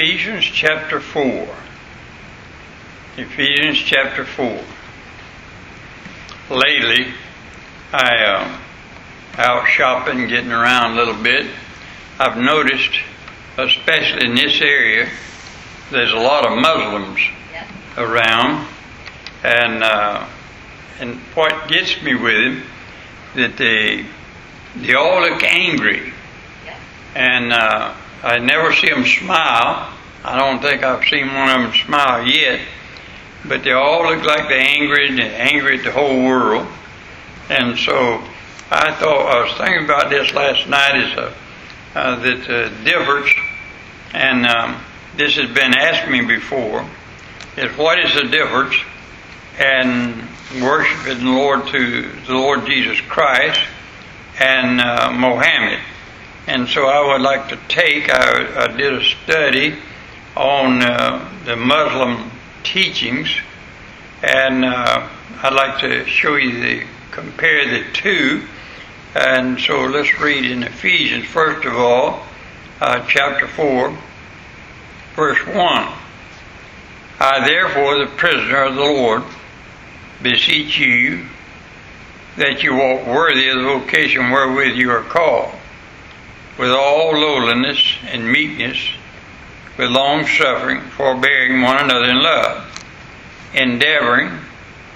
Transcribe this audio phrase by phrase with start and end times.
[0.00, 1.48] Ephesians chapter 4.
[3.16, 4.46] Ephesians chapter 4.
[6.48, 7.12] Lately,
[7.92, 8.58] I uh,
[9.36, 11.50] out shopping, getting around a little bit.
[12.20, 13.00] I've noticed,
[13.58, 15.08] especially in this area,
[15.90, 17.18] there's a lot of Muslims
[17.52, 17.66] Yep.
[17.98, 18.68] around,
[19.42, 20.24] and uh,
[21.00, 22.62] and what gets me with them
[23.34, 24.06] that they
[24.76, 26.12] they all look angry,
[26.64, 26.76] Yep.
[27.16, 29.92] and uh, I never see them smile.
[30.24, 32.60] I don't think I've seen one of them smile yet,
[33.46, 36.66] but they all look like they're angry, they're angry at the whole world,
[37.48, 38.22] and so
[38.70, 41.34] I thought I was thinking about this last night is uh,
[41.94, 43.30] uh, that the difference,
[44.12, 44.80] and um,
[45.16, 46.86] this has been asked me before,
[47.56, 48.76] is what is the difference
[49.58, 50.28] in
[50.62, 53.60] worshiping the Lord to the Lord Jesus Christ
[54.38, 55.80] and uh, Mohammed.
[56.46, 59.76] And so I would like to take, I, I did a study
[60.36, 62.30] on uh, the Muslim
[62.62, 63.28] teachings,
[64.22, 65.08] and uh,
[65.42, 68.46] I'd like to show you the, compare the two.
[69.14, 72.22] And so let's read in Ephesians, first of all,
[72.80, 73.96] uh, chapter 4,
[75.16, 75.56] verse 1.
[77.22, 79.22] I therefore, the prisoner of the Lord,
[80.22, 81.26] beseech you
[82.36, 85.52] that you walk worthy of the vocation wherewith you are called,
[86.60, 88.76] with all lowliness and meekness,
[89.78, 92.84] with long suffering, forbearing one another in love,
[93.54, 94.30] endeavoring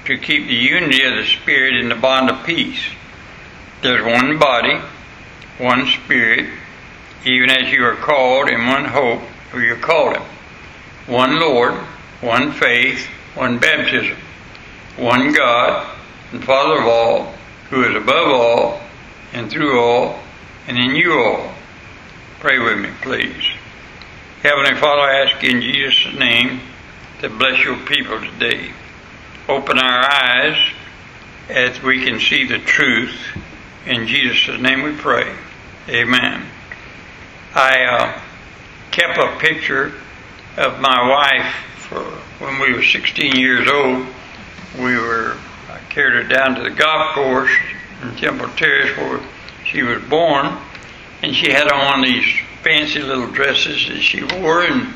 [0.05, 2.85] to keep the unity of the Spirit in the bond of peace.
[3.81, 4.79] There's one body,
[5.57, 6.51] one Spirit,
[7.25, 9.23] even as you are called in one hope
[9.55, 10.21] of your calling,
[11.07, 11.73] one Lord,
[12.21, 13.07] one faith,
[13.37, 14.19] one baptism,
[14.99, 15.91] one God
[16.31, 17.33] and Father of all,
[17.71, 18.81] who is above all,
[19.33, 20.19] and through all,
[20.67, 21.55] and in you all.
[22.41, 23.45] Pray with me, please.
[24.43, 26.61] Heavenly Father, I ask in Jesus' name
[27.21, 28.71] to bless your people today.
[29.49, 30.73] Open our eyes
[31.49, 33.19] as we can see the truth.
[33.87, 35.35] In Jesus' name we pray.
[35.89, 36.47] Amen.
[37.55, 38.21] I uh,
[38.91, 39.93] kept a picture
[40.57, 42.03] of my wife for
[42.45, 44.07] when we were 16 years old.
[44.79, 45.37] We were
[45.71, 47.53] I carried her down to the golf course
[48.03, 49.21] in Temple Terrace where
[49.65, 50.57] she was born,
[51.23, 52.25] and she had on these
[52.63, 54.95] fancy little dresses that she wore and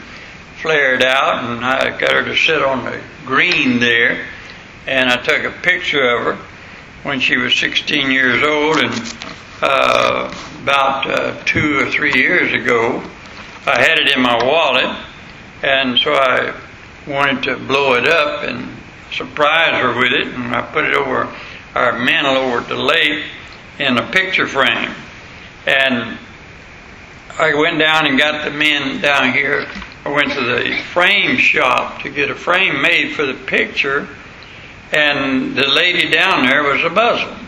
[0.60, 4.26] flared out, and I got her to sit on the green there,
[4.86, 6.44] and I took a picture of her
[7.02, 9.14] when she was 16 years old, and
[9.62, 13.02] uh, about uh, two or three years ago,
[13.66, 14.96] I had it in my wallet,
[15.62, 16.54] and so I
[17.06, 18.68] wanted to blow it up and
[19.12, 21.32] surprise her with it, and I put it over
[21.74, 23.24] our mantle over at the lake
[23.78, 24.94] in a picture frame.
[25.66, 26.19] And
[27.39, 29.66] I went down and got the men down here.
[30.05, 34.09] I went to the frame shop to get a frame made for the picture,
[34.93, 37.47] and the lady down there was a Muslim.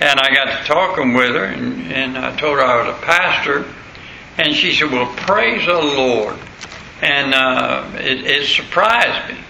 [0.00, 3.00] And I got to talking with her, and, and I told her I was a
[3.02, 3.64] pastor,
[4.38, 6.38] and she said, "Well, praise the Lord."
[7.02, 9.40] And uh, it, it surprised me.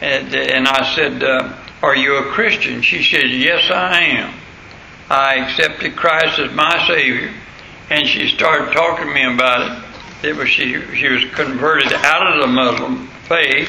[0.00, 2.82] And, and I said, uh, Are you a Christian?
[2.82, 4.34] She said, Yes, I am.
[5.10, 7.32] I accepted Christ as my Savior.
[7.90, 9.82] And she started talking to me about
[10.22, 10.28] it.
[10.28, 13.68] It was she, she was converted out of the Muslim faith.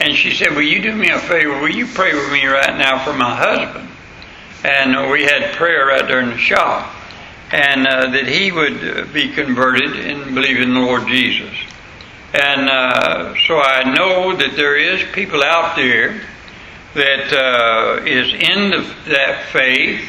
[0.00, 1.60] And she said, Will you do me a favor?
[1.60, 3.88] Will you pray with me right now for my husband?
[4.64, 6.92] And we had prayer right there in the shop.
[7.52, 11.54] And uh, that he would uh, be converted and believe in the Lord Jesus.
[12.32, 16.20] And uh, so I know that there is people out there
[16.94, 20.08] that uh, is in the, that faith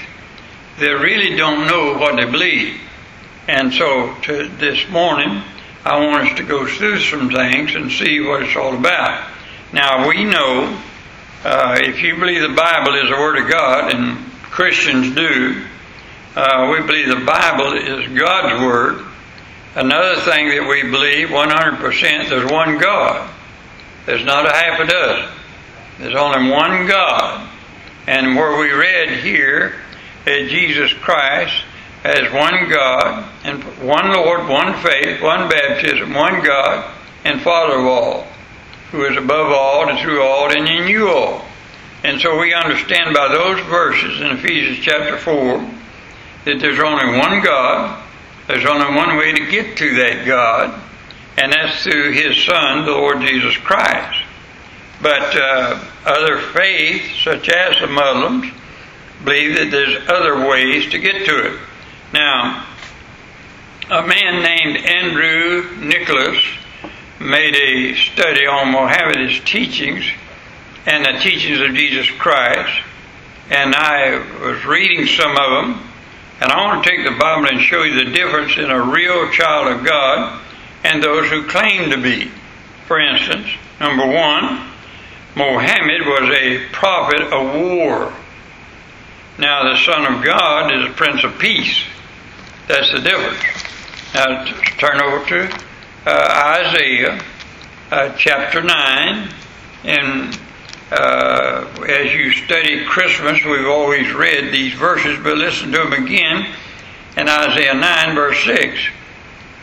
[0.79, 2.79] that really don't know what they believe.
[3.47, 5.43] And so to, this morning,
[5.85, 9.29] I want us to go through some things and see what it's all about.
[9.73, 10.79] Now we know
[11.43, 15.65] uh, if you believe the Bible is the Word of God, and Christians do,
[16.35, 19.05] uh, we believe the Bible is God's Word.
[19.75, 23.29] Another thing that we believe 100% there's one God.
[24.05, 25.29] There's not a half a dozen.
[25.99, 27.49] There's only one God.
[28.07, 29.75] And where we read here
[30.25, 31.63] that Jesus Christ
[32.03, 36.93] as one God and one Lord, one faith, one baptism, one God
[37.23, 38.27] and Father of all,
[38.91, 41.45] who is above all and through all and in you all.
[42.03, 45.57] And so we understand by those verses in Ephesians chapter 4
[46.45, 48.03] that there's only one God
[48.47, 50.81] there's only one way to get to that God,
[51.37, 54.19] and that's through His Son, the Lord Jesus Christ.
[55.01, 58.53] But uh, other faiths, such as the Muslims,
[59.23, 61.59] believe that there's other ways to get to it.
[62.13, 62.65] Now,
[63.89, 66.41] a man named Andrew Nicholas
[67.19, 70.05] made a study on Mohammed's teachings
[70.85, 72.83] and the teachings of Jesus Christ,
[73.49, 75.89] and I was reading some of them,
[76.41, 79.29] and I want to take the Bible and show you the difference in a real
[79.31, 80.41] child of God
[80.83, 82.31] and those who claim to be.
[82.87, 83.47] For instance,
[83.79, 84.69] number one,
[85.35, 88.13] Mohammed was a prophet of war.
[89.39, 91.83] Now, the Son of God is a Prince of Peace.
[92.67, 93.43] That's the difference.
[94.13, 94.45] Now,
[94.77, 95.59] turn over to
[96.05, 97.19] uh, Isaiah
[97.89, 99.29] uh, chapter 9.
[99.85, 100.39] And
[100.91, 106.53] uh, as you study Christmas, we've always read these verses, but listen to them again
[107.17, 108.79] in Isaiah 9, verse 6.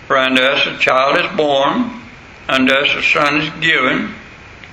[0.08, 2.02] For unto us a child is born,
[2.48, 4.16] unto us a son is given,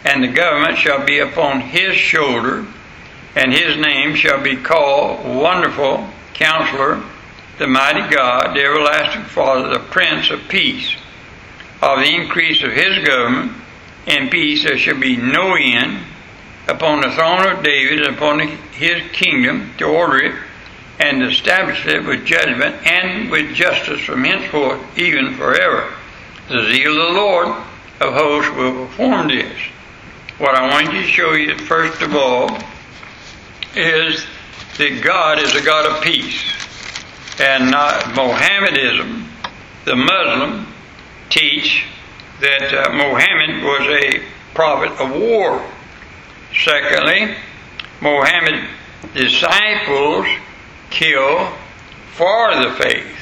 [0.06, 2.66] and the government shall be upon his shoulder
[3.38, 7.04] and his name shall be called Wonderful Counselor,
[7.60, 10.95] the Mighty God, the Everlasting Father, the Prince of Peace.
[11.80, 13.51] Of the increase of his government
[14.07, 16.00] and peace there shall be no end
[16.68, 20.36] upon the throne of David and upon his kingdom to order it
[21.00, 25.94] and establish it with judgment and with justice from henceforth even forever.
[26.50, 27.48] The zeal of the Lord
[28.01, 29.60] of hosts will perform this.
[30.39, 32.57] What I want you to show you first of all
[33.77, 34.25] is
[34.77, 36.44] that God is a God of peace.
[37.39, 39.27] And not Mohammedism,
[39.85, 40.68] the Muslim,
[41.29, 41.85] teach
[42.41, 45.63] that uh, Mohammed was a prophet of war.
[46.63, 47.35] Secondly,
[48.01, 48.68] Mohammed
[49.13, 50.25] disciples
[50.89, 51.51] kill
[52.13, 53.18] for the faith.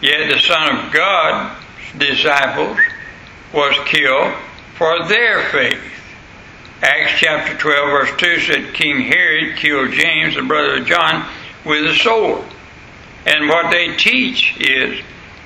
[0.00, 1.64] Yet the Son of God's
[1.98, 2.78] disciples
[3.52, 4.34] was killed
[4.76, 5.97] for their faith.
[6.80, 11.28] Acts chapter 12, verse 2 said King Herod killed James, the brother of John,
[11.64, 12.44] with a sword.
[13.26, 15.00] And what they teach is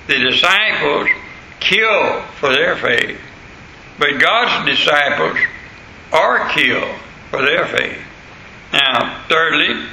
[0.08, 1.08] the disciples
[1.58, 3.18] kill for their faith,
[3.98, 5.38] but God's disciples
[6.12, 6.94] are killed
[7.30, 7.98] for their faith.
[8.74, 9.86] Now, thirdly,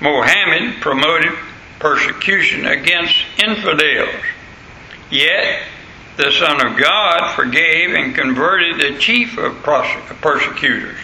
[0.00, 1.32] Mohammed promoted
[1.78, 4.22] persecution against infidels.
[5.10, 5.62] Yet,
[6.16, 10.98] the Son of God forgave and converted the chief of persecutors.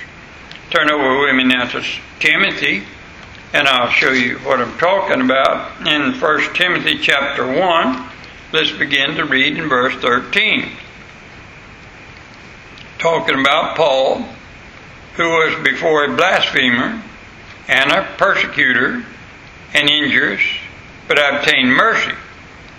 [0.71, 1.83] Turn over with me now to
[2.19, 2.85] Timothy,
[3.55, 8.11] and I'll show you what I'm talking about in 1 Timothy chapter 1.
[8.53, 10.73] Let's begin to read in verse 13.
[12.99, 14.27] Talking about Paul,
[15.15, 17.03] who was before a blasphemer
[17.67, 19.05] and a persecutor
[19.73, 20.43] and injurious,
[21.07, 22.13] but I obtained mercy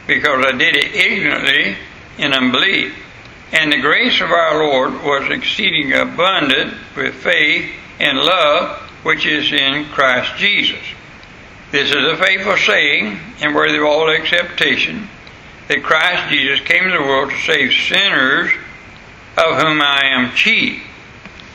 [0.06, 1.78] because I did it ignorantly
[2.20, 2.94] in unbelief.
[3.52, 9.52] And the grace of our Lord was exceeding abundant with faith and love which is
[9.52, 10.84] in Christ Jesus.
[11.72, 15.10] This is a faithful saying and worthy of all acceptation
[15.68, 18.52] that Christ Jesus came to the world to save sinners,
[19.38, 20.84] of whom I am chief.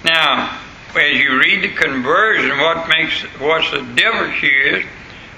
[0.04, 0.58] Now,
[0.96, 4.84] as you read the conversion, what makes what's the difference here is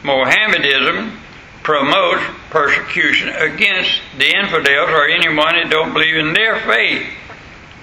[0.03, 1.19] Mohammedism
[1.67, 7.05] promotes persecution against the infidels or anyone that don't believe in their faith.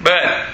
[0.02, 0.46] But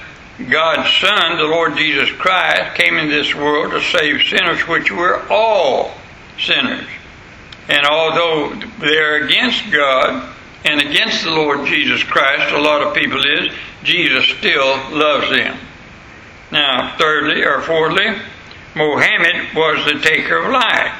[0.50, 5.24] God's Son, the Lord Jesus Christ, came in this world to save sinners, which were
[5.30, 5.92] all
[6.40, 6.88] sinners.
[7.68, 10.34] And although they're against God
[10.64, 13.52] and against the Lord Jesus Christ, a lot of people is,
[13.84, 15.56] Jesus still loves them.
[16.50, 18.08] Now, thirdly or fourthly,
[18.74, 20.99] Mohammed was the taker of life.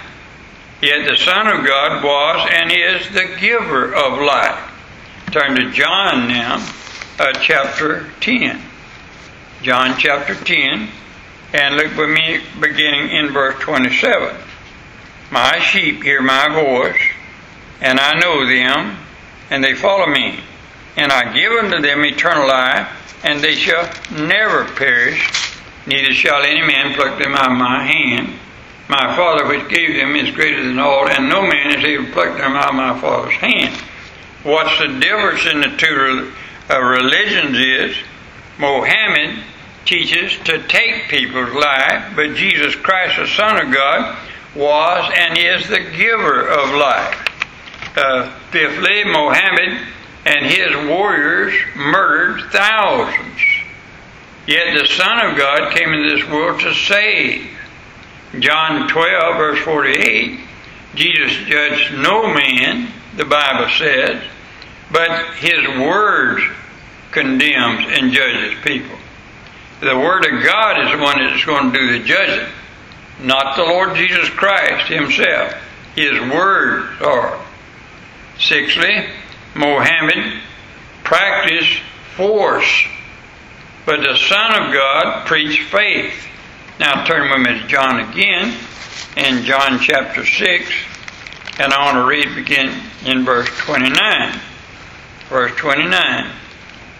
[0.82, 4.70] Yet the Son of God was and is the giver of life.
[5.30, 6.66] Turn to John now,
[7.18, 8.62] uh, chapter 10.
[9.62, 10.88] John chapter 10,
[11.52, 14.34] and look with me beginning in verse 27.
[15.30, 17.00] My sheep hear my voice,
[17.82, 18.96] and I know them,
[19.50, 20.40] and they follow me.
[20.96, 22.88] And I give unto them eternal life,
[23.22, 25.30] and they shall never perish,
[25.86, 28.32] neither shall any man pluck them out of my hand.
[28.90, 32.12] My Father which gave them is greater than all, and no man is able to
[32.12, 33.72] pluck them out of my Father's hand.
[34.42, 36.32] What's the difference in the two
[36.76, 37.96] religions is
[38.58, 39.44] Mohammed
[39.84, 44.18] teaches to take people's life, but Jesus Christ, the Son of God,
[44.56, 47.96] was and is the giver of life.
[47.96, 49.86] Uh, fifthly, Mohammed
[50.24, 53.40] and his warriors murdered thousands.
[54.48, 57.56] Yet the Son of God came into this world to save.
[58.38, 60.40] John 12, verse 48,
[60.94, 64.22] Jesus judged no man, the Bible says,
[64.92, 66.40] but his word
[67.10, 68.96] condemns and judges people.
[69.80, 72.52] The word of God is the one that's going to do the judging,
[73.20, 75.54] not the Lord Jesus Christ himself.
[75.96, 77.40] His words are.
[78.38, 79.06] Sixthly,
[79.54, 80.40] Mohammed
[81.02, 81.80] practiced
[82.16, 82.84] force.
[83.86, 86.26] But the Son of God preached faith.
[86.80, 88.56] Now turn with me to John again,
[89.14, 90.72] in John chapter 6,
[91.58, 94.40] and I want to read begin in verse 29.
[95.28, 96.30] Verse 29.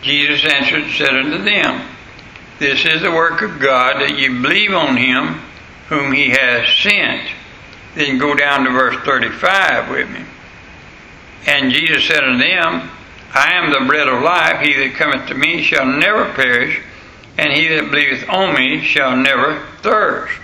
[0.02, 1.88] Jesus answered and said unto them,
[2.58, 5.40] This is the work of God, that ye believe on him
[5.88, 7.30] whom he has sent.
[7.94, 10.26] Then go down to verse 35 with me.
[11.46, 12.90] And Jesus said unto them,
[13.32, 14.60] I am the bread of life.
[14.60, 16.82] He that cometh to me shall never perish,
[17.40, 20.38] and he that believeth on me shall never thirst.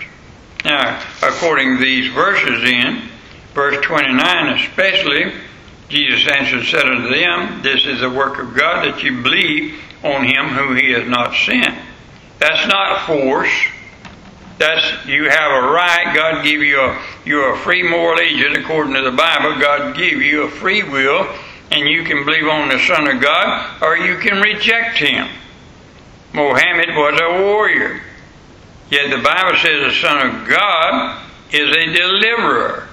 [0.65, 3.03] Now, according to these verses in,
[3.53, 5.31] verse 29 especially,
[5.89, 9.79] Jesus answered and said unto them, This is the work of God that you believe
[10.03, 11.77] on him who he has not sent.
[12.39, 13.53] That's not force.
[14.57, 16.13] That's you have a right.
[16.15, 19.59] God give you a you're a free moral agent according to the Bible.
[19.61, 21.27] God give you a free will,
[21.69, 25.27] and you can believe on the Son of God or you can reject him.
[26.37, 27.99] Mohammed was a warrior.
[28.91, 32.87] Yet the Bible says the Son of God is a deliverer.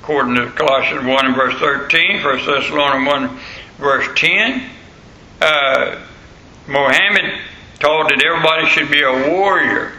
[0.00, 3.40] According to Colossians 1 and verse 13, 1 Thessalonians 1
[3.76, 4.70] verse 10.
[5.42, 6.00] Uh,
[6.66, 7.38] Mohammed
[7.80, 9.92] taught that everybody should be a warrior,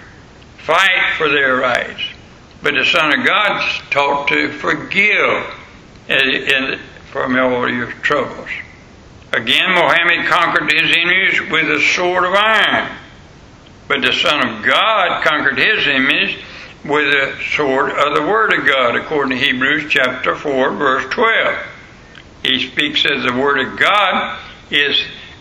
[0.58, 2.02] fight for their rights.
[2.64, 3.62] But the Son of God
[3.92, 5.44] taught to forgive
[7.12, 8.50] from all your troubles.
[9.34, 12.98] Again, Mohammed conquered his enemies with a sword of iron.
[13.88, 16.38] But the Son of God conquered his enemies
[16.86, 21.58] with the sword of the Word of God, according to Hebrews chapter 4, verse 12.
[22.44, 24.40] He speaks as the Word of God
[24.72, 24.98] is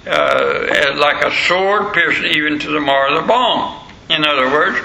[0.07, 3.81] uh, like a sword piercing even to the marrow of the bone.
[4.11, 4.79] In other words,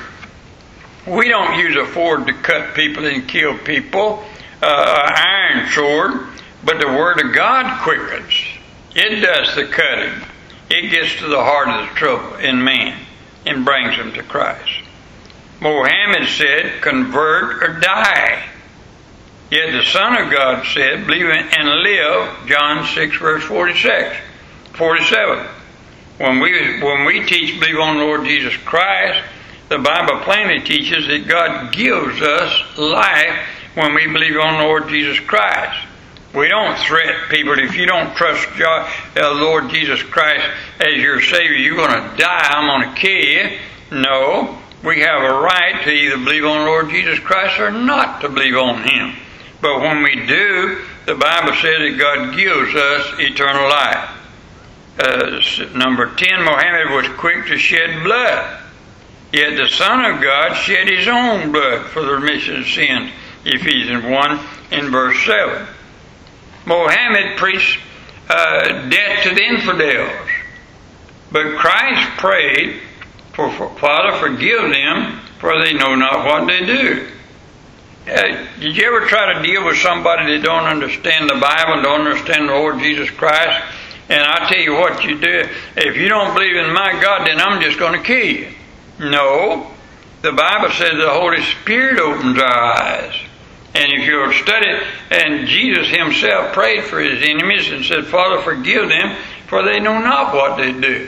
[1.07, 4.23] we don't use a sword to cut people and kill people,
[4.61, 6.27] uh, iron sword,
[6.63, 8.50] but the Word of God quickens.
[8.95, 10.27] It does the cutting.
[10.69, 13.05] It gets to the heart of the trouble in man
[13.45, 14.83] and brings them to Christ.
[15.59, 18.49] Mohammed said, convert or die.
[19.49, 24.15] Yet the Son of God said, believe and live, John 6 verse 46,
[24.73, 25.47] 47.
[26.17, 29.23] When we, when we teach believe on the Lord Jesus Christ,
[29.69, 33.39] the Bible plainly teaches that God gives us life
[33.75, 35.87] when we believe on the Lord Jesus Christ.
[36.33, 37.59] We don't threat people.
[37.59, 40.45] If you don't trust God, uh, Lord Jesus Christ
[40.79, 42.47] as your Savior, you're going to die.
[42.49, 43.59] I'm going to kill you.
[43.91, 44.57] No.
[44.81, 48.55] We have a right to either believe on Lord Jesus Christ or not to believe
[48.55, 49.13] on Him.
[49.61, 54.09] But when we do, the Bible says that God gives us eternal life.
[54.99, 58.59] Uh, number 10, Mohammed was quick to shed blood.
[59.33, 63.11] Yet the Son of God shed His own blood for the remission of sins.
[63.43, 64.39] Ephesians 1
[64.71, 65.67] in verse 7.
[66.71, 67.79] Mohammed preached
[68.29, 70.29] uh, death to the infidels.
[71.29, 72.79] But Christ prayed
[73.33, 77.07] for, for, Father, forgive them, for they know not what they do.
[78.07, 82.07] Uh, did you ever try to deal with somebody that don't understand the Bible, don't
[82.07, 83.63] understand the Lord Jesus Christ?
[84.07, 85.43] And I tell you what you do.
[85.75, 88.47] If you don't believe in my God, then I'm just going to kill you.
[88.99, 89.71] No.
[90.21, 93.15] The Bible says the Holy Spirit opens our eyes.
[93.73, 98.89] And if you'll study, and Jesus himself prayed for his enemies and said, Father, forgive
[98.89, 99.15] them,
[99.47, 101.07] for they know not what they do.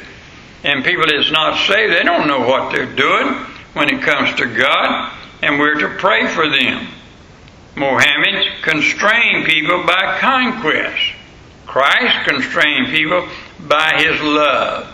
[0.64, 3.34] And people that's not saved, they don't know what they're doing
[3.74, 6.88] when it comes to God, and we're to pray for them.
[7.76, 11.16] Mohammed constrained people by conquest.
[11.66, 13.28] Christ constrained people
[13.68, 14.88] by his love.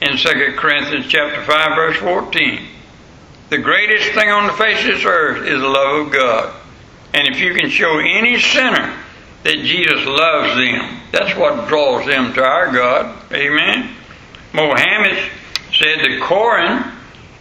[0.00, 2.66] In 2 Corinthians chapter 5 verse 14.
[3.50, 6.54] The greatest thing on the face of this earth is the love of God.
[7.12, 8.96] And if you can show any sinner
[9.42, 13.32] that Jesus loves them, that's what draws them to our God.
[13.32, 13.96] Amen.
[14.52, 15.30] Mohammed
[15.72, 16.92] said the Koran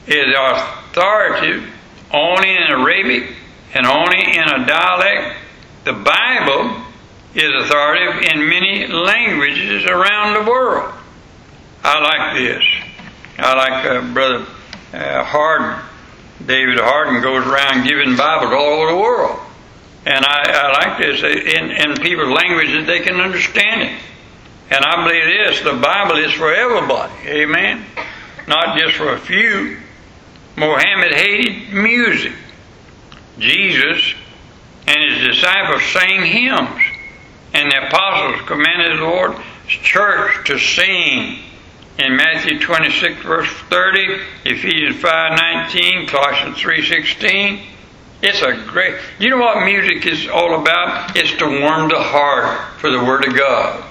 [0.07, 1.69] is authoritative
[2.11, 3.35] only in Arabic
[3.73, 5.37] and only in a dialect.
[5.83, 6.83] The Bible
[7.35, 10.93] is authoritative in many languages around the world.
[11.83, 12.63] I like this.
[13.37, 14.45] I like uh, Brother
[14.93, 15.83] uh.
[16.45, 19.39] David Hardin goes around giving Bibles all over the world.
[20.05, 24.01] And I, I like this in, in people's language that they can understand it.
[24.71, 27.13] And I believe this the Bible is for everybody.
[27.27, 27.85] Amen.
[28.47, 29.77] Not just for a few.
[30.55, 32.33] Mohammed hated music.
[33.39, 34.13] Jesus
[34.87, 36.81] and his disciples sang hymns.
[37.53, 41.39] And the apostles commanded the Lord's church to sing
[41.97, 47.61] in Matthew 26 verse 30, Ephesians 5:19, Colossians 3:16.
[48.21, 48.95] It's a great.
[49.17, 51.15] You know what music is all about?
[51.15, 53.83] It's to warm the heart for the Word of God,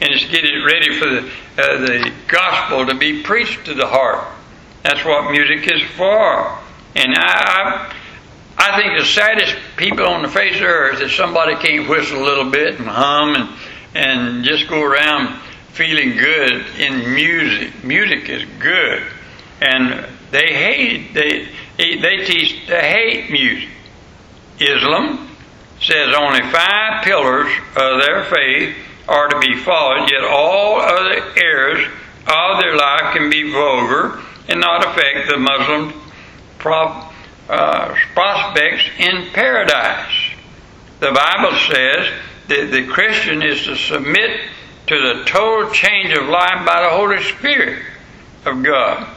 [0.00, 3.86] and it's get it ready for the uh, the gospel to be preached to the
[3.86, 4.26] heart.
[4.82, 6.58] That's what music is for.
[6.96, 7.94] And I,
[8.58, 12.22] I, I think the saddest people on the face of earth is somebody can't whistle
[12.22, 13.48] a little bit and hum and,
[13.94, 15.38] and just go around
[15.70, 17.82] feeling good in music.
[17.82, 19.02] Music is good.
[19.60, 23.68] And they hate, they, they teach, they hate music.
[24.60, 25.28] Islam
[25.80, 28.76] says only five pillars of their faith
[29.08, 31.88] are to be followed, yet all other areas
[32.26, 35.92] of their life can be vulgar and not affect the Muslim
[36.58, 37.08] pro-
[37.48, 40.30] uh, prospects in paradise.
[41.00, 42.12] The Bible says
[42.48, 44.40] that the Christian is to submit
[44.86, 47.82] to the total change of life by the Holy Spirit
[48.44, 49.08] of God.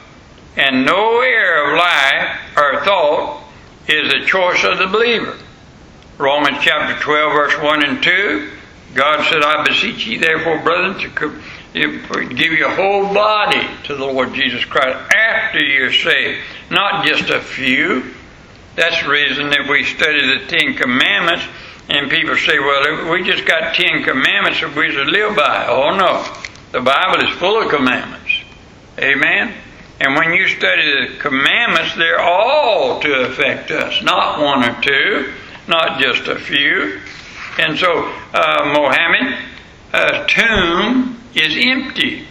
[0.58, 3.44] And no area of life or thought
[3.88, 5.38] is a choice of the believer.
[6.18, 8.52] Romans chapter 12, verse 1 and 2.
[8.94, 11.10] God said, I beseech ye therefore, brethren, to
[11.74, 16.40] give your whole body to the Lord Jesus Christ after you're saved,
[16.72, 18.14] not just a few.
[18.76, 21.46] That's the reason that we study the Ten Commandments,
[21.90, 25.68] and people say, well, we just got Ten Commandments that we should live by.
[25.68, 26.26] Oh, no.
[26.72, 28.32] The Bible is full of commandments.
[28.98, 29.54] Amen?
[30.00, 35.34] And when you study the commandments, they're all to affect us, not one or two,
[35.68, 37.00] not just a few.
[37.58, 39.38] And so, uh, Mohammed,
[39.94, 42.28] uh, tomb is empty.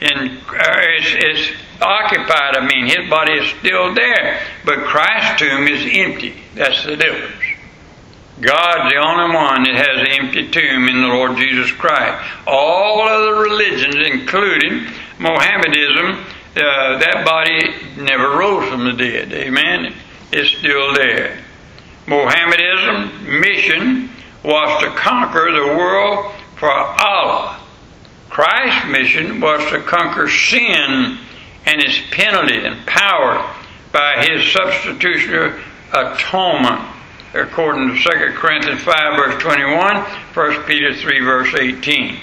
[0.00, 2.56] And uh, it's, it's occupied.
[2.56, 4.40] I mean, his body is still there.
[4.64, 6.34] But Christ's tomb is empty.
[6.54, 7.44] That's the difference.
[8.40, 12.24] God's the only one that has an empty tomb in the Lord Jesus Christ.
[12.46, 14.86] All other religions, including
[15.18, 16.24] Mohammedanism,
[16.60, 19.32] uh, that body never rose from the dead.
[19.32, 19.94] Amen?
[20.32, 21.38] It's still there.
[22.06, 24.10] Mohammedanism mission
[24.42, 27.60] was to conquer the world for Allah.
[28.30, 31.18] Christ's mission was to conquer sin
[31.66, 33.54] and its penalty and power
[33.92, 35.60] by his substitutionary
[35.92, 36.80] atonement,
[37.34, 42.18] according to 2 Corinthians 5, verse 21, 1 Peter 3, verse 18.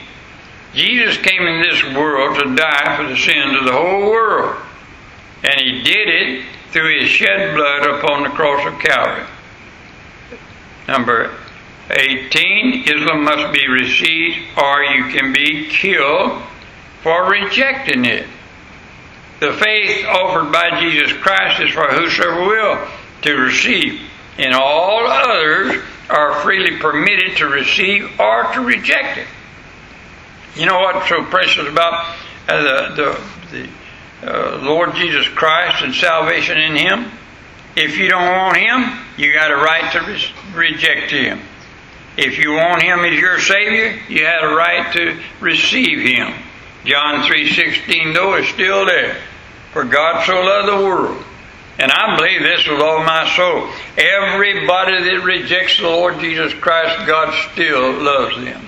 [0.75, 4.57] Jesus came in this world to die for the sins of the whole world,
[5.41, 9.25] and he did it through his shed blood upon the cross of Calvary.
[10.89, 11.31] Number
[11.89, 16.41] 18, Islam must be received or you can be killed
[17.01, 18.27] for rejecting it.
[19.39, 22.88] The faith offered by Jesus Christ is for whosoever will
[23.21, 24.01] to receive,
[24.38, 29.27] and all others are freely permitted to receive or to reject it.
[30.55, 32.15] You know what's so precious about
[32.47, 32.95] uh, the,
[33.51, 33.69] the,
[34.21, 37.11] the uh, Lord Jesus Christ and salvation in Him?
[37.75, 41.41] If you don't want Him, you got a right to re- reject Him.
[42.17, 46.33] If you want Him as your Savior, you had a right to receive Him.
[46.85, 49.17] John 3.16 though is still there.
[49.73, 51.21] For God so loved the world.
[51.77, 53.69] And I believe this with all my soul.
[53.97, 58.65] Everybody that rejects the Lord Jesus Christ, God still loves them.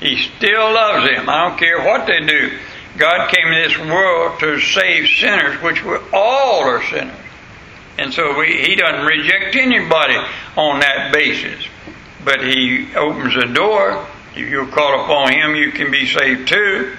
[0.00, 1.28] He still loves them.
[1.28, 2.58] I don't care what they do.
[2.96, 7.16] God came in this world to save sinners, which we all are sinners.
[7.98, 10.16] And so we, He doesn't reject anybody
[10.56, 11.66] on that basis.
[12.24, 14.06] But He opens the door.
[14.34, 16.96] If you call upon Him, you can be saved too.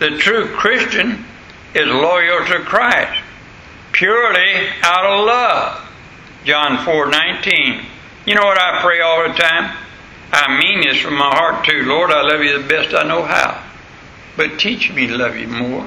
[0.00, 1.24] The true Christian
[1.74, 3.22] is loyal to Christ,
[3.92, 5.88] purely out of love.
[6.44, 7.86] John 4 19.
[8.26, 9.76] You know what I pray all the time?
[10.32, 11.82] I mean this from my heart too.
[11.84, 13.62] Lord, I love you the best I know how.
[14.36, 15.86] But teach me to love you more.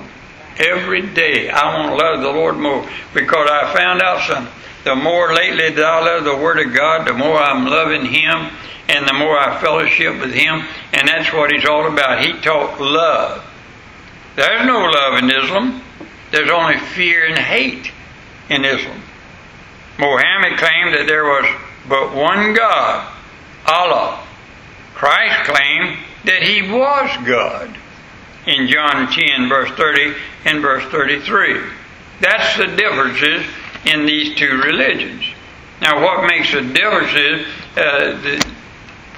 [0.57, 4.53] Every day I want to love the Lord more because I found out something.
[4.83, 8.51] The more lately that I love the Word of God, the more I'm loving Him
[8.87, 10.63] and the more I fellowship with Him.
[10.93, 12.23] And that's what He's all about.
[12.23, 13.43] He taught love.
[14.35, 15.81] There's no love in Islam.
[16.29, 17.91] There's only fear and hate
[18.49, 19.01] in Islam.
[19.97, 21.45] Muhammad claimed that there was
[21.87, 23.11] but one God,
[23.65, 24.24] Allah.
[24.95, 27.77] Christ claimed that He was God
[28.47, 31.61] in John 10, verse 30 and verse 33.
[32.21, 33.45] That's the differences
[33.85, 35.23] in these two religions.
[35.81, 38.53] Now, what makes a difference is uh, the,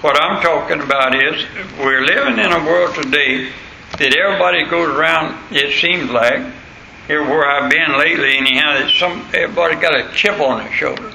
[0.02, 1.46] what I'm talking about is
[1.80, 3.52] we're living in a world today
[4.00, 6.54] that everybody goes around, it seems like,
[7.08, 11.14] here where I've been lately, anyhow, that some everybody got a chip on their shoulder.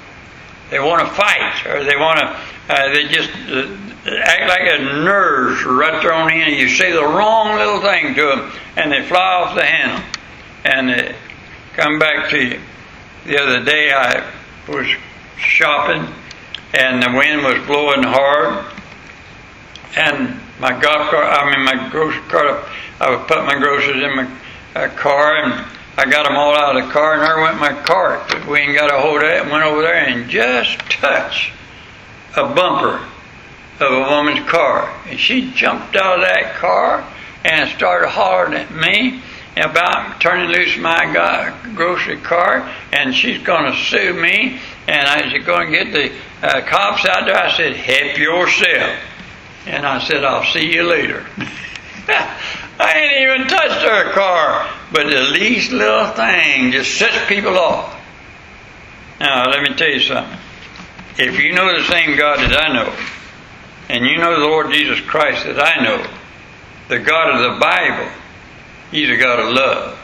[0.70, 2.27] They want to fight, or they want to,
[2.70, 3.68] uh, they just uh,
[4.06, 8.22] act like a nerves right thrown in, and you say the wrong little thing to
[8.22, 10.04] them, and they fly off the handle,
[10.64, 11.14] and they
[11.74, 12.60] come back to you.
[13.26, 14.28] The other day I
[14.68, 14.88] was
[15.36, 16.12] shopping,
[16.74, 18.64] and the wind was blowing hard,
[19.96, 22.64] and my golf cart, I mean my grocery cart,
[23.00, 24.30] I would put my groceries in my
[24.74, 25.64] uh, car, and
[25.96, 28.48] I got them all out of the car, and there went my cart.
[28.48, 29.44] We ain't got a hold of it.
[29.44, 31.52] Went over there and just touched
[32.34, 33.06] a bumper
[33.83, 37.07] of a woman's car, and she jumped out of that car
[37.45, 39.21] and started hollering at me
[39.57, 44.59] about turning loose my grocery cart, and she's going to sue me.
[44.88, 47.37] And I said, going to get the uh, cops out there.
[47.37, 48.99] I said, help yourself.
[49.66, 51.27] And I said, I'll see you later.
[52.09, 57.97] I ain't even touched her car, but the least little thing just sets people off.
[59.21, 60.38] Now, let me tell you something.
[61.18, 62.92] If you know the same God that I know,
[63.92, 66.02] and you know the Lord Jesus Christ that I know,
[66.88, 68.11] the God of the Bible,
[68.90, 69.98] He's a God of love.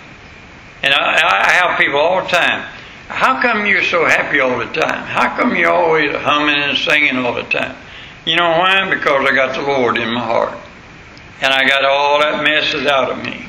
[0.83, 2.69] And I, I have people all the time.
[3.09, 5.07] How come you're so happy all the time?
[5.07, 7.77] How come you're always humming and singing all the time?
[8.27, 8.95] You know why?
[8.95, 10.53] Because I got the Lord in my heart.
[11.41, 13.47] And I got all that messes out of me.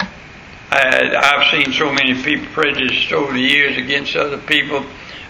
[0.72, 4.86] I, I've seen so many people prejudiced over the years against other people,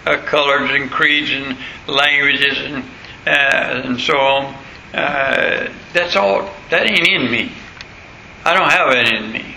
[0.06, 2.84] uh, colors and creeds and languages and,
[3.26, 4.56] uh, and so on.
[4.94, 7.52] Uh, that's all, that ain't in me.
[8.44, 9.56] I don't have it in me.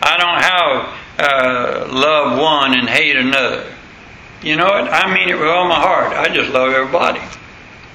[0.00, 3.66] I don't have uh, love one and hate another.
[4.42, 4.92] You know what?
[4.92, 6.12] I mean it with all my heart.
[6.12, 7.20] I just love everybody.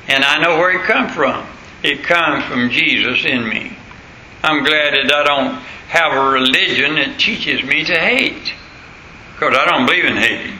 [0.08, 1.45] And I know where it comes from.
[1.84, 3.78] It comes from Jesus in me.
[4.43, 5.56] I'm glad that I don't
[5.89, 8.54] have a religion that teaches me to hate.
[9.34, 10.58] Because I don't believe in hating.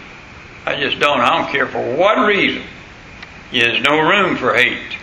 [0.66, 1.20] I just don't.
[1.20, 2.64] I don't care for what reason.
[3.52, 4.99] There's no room for hate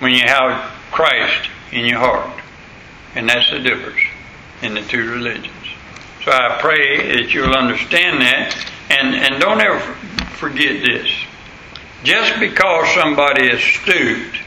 [0.00, 2.40] when you have Christ in your heart.
[3.14, 4.00] And that's the difference
[4.62, 5.52] in the two religions.
[6.24, 8.56] So I pray that you'll understand that
[8.90, 9.80] and, and don't ever
[10.36, 11.10] forget this.
[12.02, 14.38] Just because somebody is stooped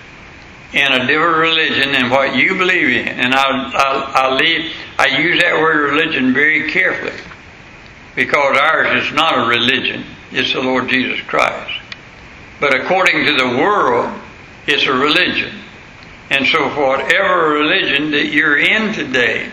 [0.73, 5.17] in a different religion than what you believe in, and I, I, I, leave, I
[5.17, 7.19] use that word religion very carefully
[8.15, 11.79] because ours is not a religion, it's the Lord Jesus Christ.
[12.60, 14.19] But according to the world,
[14.67, 15.53] it's a religion.
[16.30, 19.49] And so, for whatever religion that you're in today,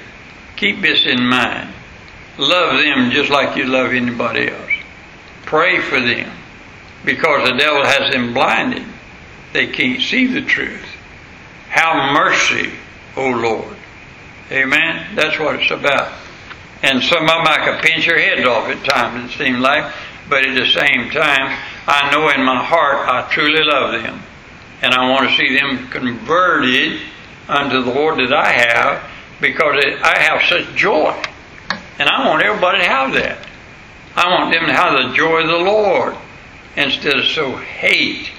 [0.57, 1.73] keep this in mind.
[2.37, 4.73] Love them just like you love anybody else.
[5.45, 6.37] Pray for them
[7.05, 8.85] because the devil has them blinded.
[9.53, 10.85] They can't see the truth.
[11.69, 12.73] Have mercy,
[13.17, 13.77] O Lord.
[14.51, 15.15] Amen.
[15.15, 16.13] That's what it's about.
[16.83, 19.93] And some of them I could pinch your heads off at times, it seems like,
[20.29, 24.21] but at the same time, I know in my heart I truly love them.
[24.83, 27.01] And I want to see them converted
[27.49, 29.03] unto the Lord that I have
[29.41, 31.11] because I have such joy.
[31.99, 33.39] And I want everybody to have that.
[34.17, 36.17] I want them to have the joy of the Lord
[36.77, 38.31] instead of so hate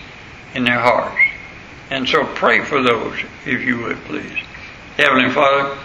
[0.54, 1.20] in their hearts.
[1.90, 4.38] And so pray for those, if you would, please.
[4.98, 5.78] Heavenly Father,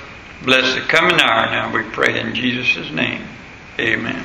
[0.42, 3.24] bless the coming hour now, we pray in Jesus' name.
[3.78, 4.24] Amen.